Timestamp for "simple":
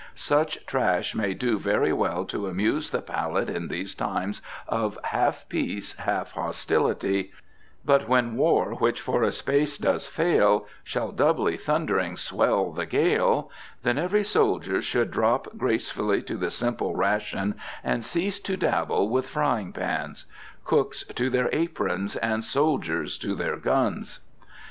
16.49-16.95